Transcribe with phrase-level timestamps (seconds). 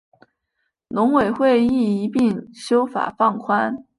[0.87, 3.85] 农委会亦一并修法放宽